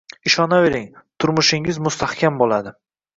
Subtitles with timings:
[0.27, 0.87] Ishonavering,
[1.23, 2.73] turmushingiz mustahkam bo‘ladi.